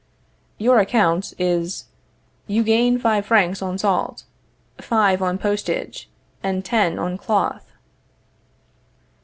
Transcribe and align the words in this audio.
Your 0.57 0.79
account 0.79 1.31
is 1.37 1.85
you 2.47 2.63
gain 2.63 2.97
five 2.97 3.23
francs 3.23 3.61
on 3.61 3.77
salt, 3.77 4.23
five 4.79 5.21
on 5.21 5.37
postage, 5.37 6.09
and 6.41 6.65
ten 6.65 6.97
on 6.97 7.19
cloth. 7.19 7.71